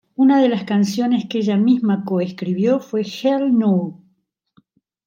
Una 0.17 0.41
de 0.41 0.49
las 0.49 0.63
canciones 0.63 1.27
que 1.29 1.37
ella 1.37 1.57
misma 1.57 2.03
co-escribió 2.03 2.79
fue 2.79 3.03
""Hell, 3.03 3.55
No! 3.55 4.03